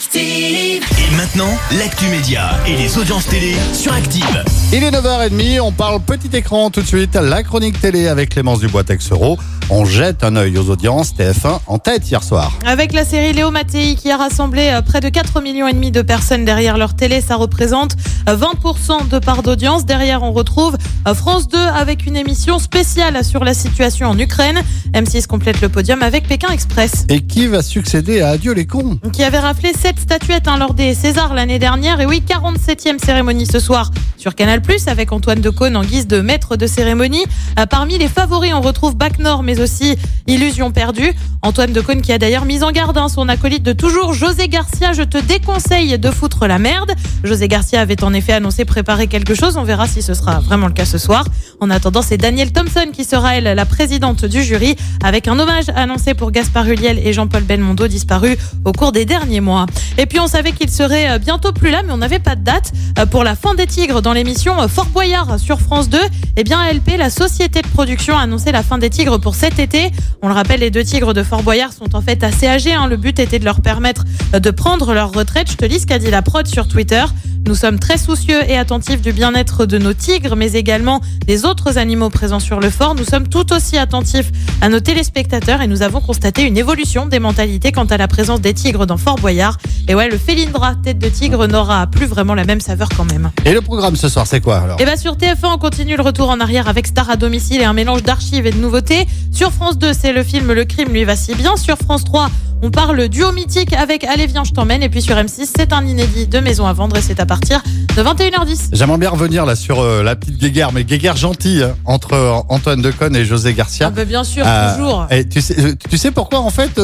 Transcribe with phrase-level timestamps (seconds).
[0.00, 0.82] Active.
[1.12, 4.44] Et maintenant, l'actu média et les audiences télé sur Active.
[4.72, 8.60] Il est 9h30, on parle petit écran tout de suite, la chronique télé avec Clémence
[8.60, 9.36] Dubois-Texero.
[9.68, 12.58] On jette un œil aux audiences, TF1 en tête hier soir.
[12.66, 15.92] Avec la série Léo Mattei qui a rassemblé euh, près de 4 millions et demi
[15.92, 17.94] de personnes derrière leur télé, ça représente
[18.28, 19.84] euh, 20% de part d'audience.
[19.84, 20.76] Derrière, on retrouve
[21.06, 24.60] euh, France 2 avec une émission spéciale sur la situation en Ukraine.
[24.92, 27.04] M6 complète le podium avec Pékin Express.
[27.08, 28.98] Et qui va succéder à Adieu les cons?
[29.12, 32.00] Qui avait raflé 7 statuettes hein, lors des Césars l'année dernière.
[32.00, 36.56] Et oui, 47e cérémonie ce soir sur Canal+, avec Antoine Decaune en guise de maître
[36.56, 37.24] de cérémonie.
[37.58, 39.96] Euh, Parmi les favoris, on retrouve Bac Nord, mais aussi
[40.26, 41.12] Illusion perdue.
[41.42, 44.92] Antoine Decaune qui a d'ailleurs mis en garde hein, son acolyte de toujours, José Garcia.
[44.92, 46.92] Je te déconseille de foutre la merde.
[47.24, 49.56] José Garcia avait en effet annoncé préparer quelque chose.
[49.56, 51.24] On verra si ce sera vraiment le cas ce soir.
[51.60, 55.70] En attendant, c'est Danielle Thompson qui sera, elle, la présidente du jury, avec un hommage
[55.74, 59.64] annoncé pour Gaspard Huliel et Jean-Paul Belmondo, disparus au cours des derniers mois.
[59.96, 62.44] Et puis, on savait qu'ils seraient euh, bientôt plus là, mais on n'avait pas de
[62.44, 65.98] date euh, pour la fin des tigres l'émission euh, Fort Boyard sur France 2.
[66.36, 69.58] Eh bien, LP, la société de production, a annoncé la fin des tigres pour cet
[69.58, 69.90] été.
[70.22, 72.72] On le rappelle, les deux tigres de Fort Boyard sont en fait assez âgés.
[72.72, 72.86] hein.
[72.86, 75.50] Le but était de leur permettre de prendre leur retraite.
[75.50, 77.04] Je te lis ce qu'a dit la prod sur Twitter.
[77.46, 81.78] Nous sommes très soucieux et attentifs du bien-être de nos tigres, mais également des autres
[81.78, 82.94] animaux présents sur le fort.
[82.94, 87.18] Nous sommes tout aussi attentifs à nos téléspectateurs et nous avons constaté une évolution des
[87.18, 89.58] mentalités quant à la présence des tigres dans Fort Boyard.
[89.88, 93.30] Et ouais, le Félindra, tête de tigre, n'aura plus vraiment la même saveur quand même.
[93.44, 94.80] Et le programme ce soir, c'est quoi alors?
[94.80, 97.64] Et bien sur TF1, on continue le retour en arrière avec Star à domicile et
[97.64, 99.06] un mélange d'archives et de nouveautés.
[99.32, 101.56] Sur France 2, c'est le film Le crime lui va si bien.
[101.56, 102.30] Sur France 3,
[102.62, 104.82] on parle duo mythique avec Allez viens je t'emmène.
[104.82, 107.62] Et puis sur M6, c'est un inédit de Maison à vendre et c'est à partir
[107.96, 108.68] de 21h10.
[108.72, 112.32] J'aimerais bien revenir là sur euh, la petite guéguerre, mais guéguerre gentille hein, entre euh,
[112.48, 113.86] Antoine Decaune et José Garcia.
[113.88, 115.06] Ah bah bien sûr, Euh, toujours.
[115.10, 116.80] Et tu sais, tu sais pourquoi en fait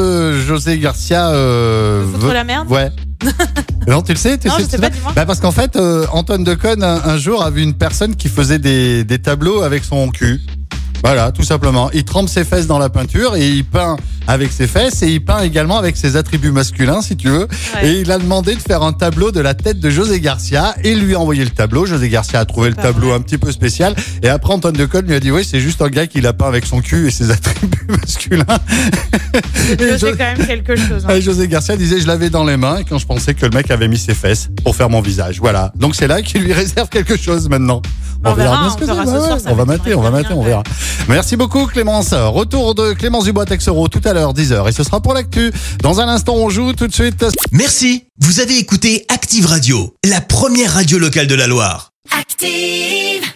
[0.47, 2.91] José Garcia Foutre veut- la merde Ouais.
[3.89, 4.91] non, tu le sais, tu Non, sais, je tu sais pas.
[5.15, 8.29] Bah parce qu'en fait, euh, Antoine Decaune un, un jour a vu une personne qui
[8.29, 10.41] faisait des, des tableaux avec son cul.
[11.03, 11.91] Voilà, tout simplement.
[11.93, 13.97] Il trempe ses fesses dans la peinture et il peint
[14.27, 17.47] avec ses fesses et il peint également avec ses attributs masculins, si tu veux.
[17.81, 17.89] Ouais.
[17.89, 20.95] Et il a demandé de faire un tableau de la tête de José Garcia et
[20.97, 21.87] lui a envoyé le tableau.
[21.87, 23.17] José Garcia a trouvé le tableau vrai.
[23.17, 25.89] un petit peu spécial et après Antoine Decaune lui a dit oui, c'est juste un
[25.89, 28.45] gars qui l'a peint avec son cul et ses attributs masculins.
[29.79, 31.05] Jo- sais quand même quelque chose.
[31.09, 31.15] hein.
[31.15, 33.71] et José Garcia disait je l'avais dans les mains quand je pensais que le mec
[33.71, 35.39] avait mis ses fesses pour faire mon visage.
[35.39, 35.73] Voilà.
[35.77, 37.81] Donc c'est là qu'il lui réserve quelque chose maintenant.
[38.27, 39.55] On verra, bien on ce que c'est.
[39.55, 40.63] va mater, on va mater, on verra.
[41.09, 42.13] Merci beaucoup Clémence.
[42.13, 45.53] Retour de Clémence Dubois-Texero tout à l'heure 10h et ce sera pour l'actu.
[45.83, 47.25] Dans un instant on joue tout de suite.
[47.53, 51.91] Merci, vous avez écouté Active Radio, la première radio locale de la Loire.
[52.19, 53.36] Active.